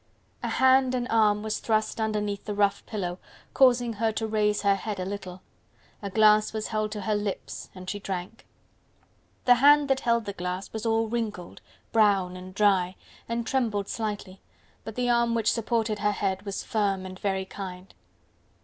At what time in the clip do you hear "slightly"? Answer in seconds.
13.87-14.41